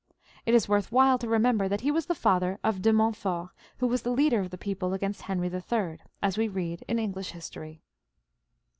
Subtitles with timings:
[0.47, 1.81] It is worth while to remember that.
[1.81, 4.57] he was J;he father of the De Mont fort who ^as the leader of the
[4.57, 7.83] people against Henry III, as we read in English history.